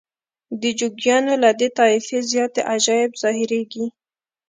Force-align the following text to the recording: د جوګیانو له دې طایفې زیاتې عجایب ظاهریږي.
د 0.61 0.63
جوګیانو 0.79 1.33
له 1.43 1.51
دې 1.59 1.69
طایفې 1.77 2.19
زیاتې 2.31 2.61
عجایب 2.73 3.11
ظاهریږي. 3.23 3.85